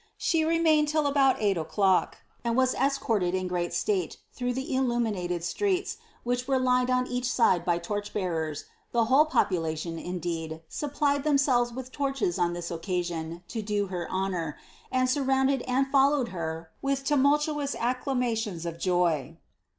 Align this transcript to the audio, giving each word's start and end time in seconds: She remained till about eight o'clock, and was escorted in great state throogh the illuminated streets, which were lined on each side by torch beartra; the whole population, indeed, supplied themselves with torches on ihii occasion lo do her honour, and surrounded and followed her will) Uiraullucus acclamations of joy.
She 0.17 0.43
remained 0.43 0.87
till 0.87 1.05
about 1.05 1.39
eight 1.39 1.57
o'clock, 1.59 2.17
and 2.43 2.57
was 2.57 2.73
escorted 2.73 3.35
in 3.35 3.47
great 3.47 3.71
state 3.71 4.17
throogh 4.35 4.51
the 4.55 4.73
illuminated 4.75 5.43
streets, 5.43 5.97
which 6.23 6.47
were 6.47 6.57
lined 6.57 6.89
on 6.89 7.05
each 7.05 7.29
side 7.31 7.63
by 7.63 7.77
torch 7.77 8.11
beartra; 8.11 8.63
the 8.93 9.05
whole 9.05 9.25
population, 9.25 9.99
indeed, 9.99 10.63
supplied 10.67 11.23
themselves 11.23 11.71
with 11.71 11.91
torches 11.91 12.39
on 12.39 12.55
ihii 12.55 12.71
occasion 12.73 13.43
lo 13.53 13.61
do 13.61 13.85
her 13.93 14.09
honour, 14.09 14.57
and 14.91 15.07
surrounded 15.07 15.61
and 15.67 15.91
followed 15.91 16.29
her 16.29 16.71
will) 16.81 16.95
Uiraullucus 16.95 17.75
acclamations 17.77 18.65
of 18.65 18.79
joy. 18.79 19.37